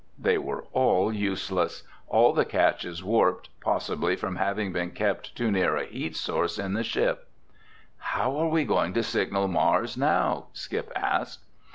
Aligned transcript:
They 0.17 0.39
were 0.39 0.63
all 0.73 1.13
useless, 1.13 1.83
all 2.07 2.33
the 2.33 2.43
catches 2.43 3.03
warped, 3.03 3.49
possibly 3.61 4.15
from 4.15 4.37
having 4.37 4.73
been 4.73 4.89
kept 4.89 5.35
too 5.35 5.51
near 5.51 5.75
a 5.77 5.85
heat 5.85 6.15
source 6.15 6.57
in 6.57 6.73
the 6.73 6.83
ship. 6.83 7.29
"How 7.97 8.35
are 8.37 8.47
we 8.49 8.63
going 8.65 8.93
to 8.95 9.03
signal 9.03 9.47
Mars 9.47 9.97
now?" 9.97 10.47
Skip 10.53 10.91
asked. 10.95 11.45